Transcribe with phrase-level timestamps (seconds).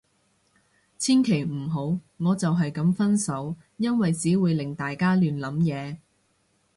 [0.97, 3.55] 千祈唔好，我就係噉分手。
[3.77, 5.97] 因為只會令大家亂諗嘢